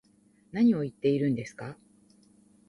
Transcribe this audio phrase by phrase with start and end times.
[0.51, 1.77] 何を言ってるんですか